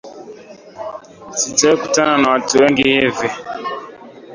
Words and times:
Sijawahi 1.39 1.77
kutana 1.81 2.17
na 2.17 2.29
watu 2.29 2.57
wengi 2.57 2.83
hivi 2.83 3.29